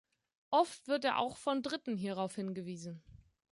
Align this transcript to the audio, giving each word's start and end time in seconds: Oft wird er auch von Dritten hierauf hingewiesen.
Oft 0.49 0.87
wird 0.87 1.05
er 1.05 1.19
auch 1.19 1.37
von 1.37 1.61
Dritten 1.61 1.95
hierauf 1.95 2.33
hingewiesen. 2.33 3.03